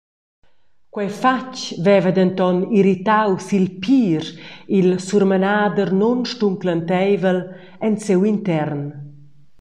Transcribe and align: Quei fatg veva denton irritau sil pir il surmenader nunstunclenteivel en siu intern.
Quei 0.93 1.09
fatg 1.21 1.57
veva 1.85 2.11
denton 2.17 2.57
irritau 2.79 3.29
sil 3.47 3.67
pir 3.83 4.23
il 4.77 4.87
surmenader 5.07 5.89
nunstunclenteivel 5.99 7.39
en 7.85 7.93
siu 8.05 8.19
intern. 8.33 8.81